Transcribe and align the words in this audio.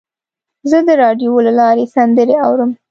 زه 0.69 0.77
د 0.87 0.89
راډیو 1.03 1.33
له 1.45 1.51
لارې 1.59 1.85
سندرې 1.95 2.35
اورم. 2.45 2.71